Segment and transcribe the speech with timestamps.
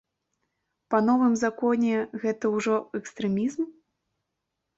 [0.93, 1.95] Па новым законе
[2.25, 3.63] гэта ўжо экстрэмізм?